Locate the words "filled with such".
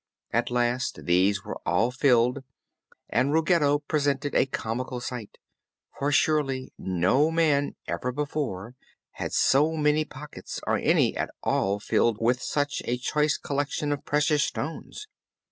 11.79-12.81